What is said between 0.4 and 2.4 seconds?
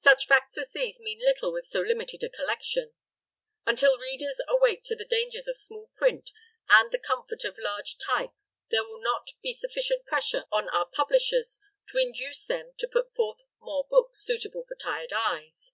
as these mean little with so limited a